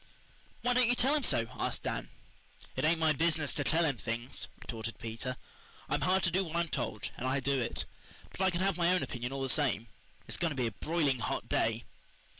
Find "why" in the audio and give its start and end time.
0.63-0.73